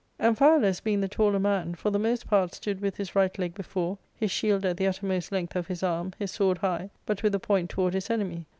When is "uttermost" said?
4.87-5.31